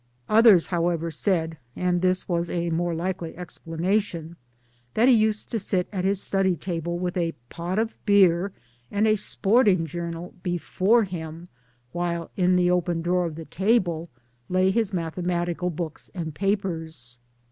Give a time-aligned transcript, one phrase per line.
[0.29, 4.37] Others however said and this was a more likely explana 3JQ PERSONALITIES ,211 lion
[4.95, 8.51] that he used to sit at his study table with a pot of beer
[8.89, 11.49] and a sporting journal before him,
[11.91, 14.09] while in the open drawer of the table
[14.49, 17.19] lay his mathematical books and papers.